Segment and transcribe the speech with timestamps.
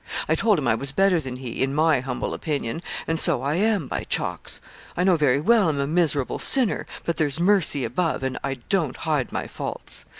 [0.27, 3.53] I told him I was better than he, in my humble opinion, and so I
[3.57, 4.59] am, by chalks.
[4.97, 8.97] I know very well I'm a miserable sinner, but there's mercy above, and I don't
[8.97, 10.05] hide my faults.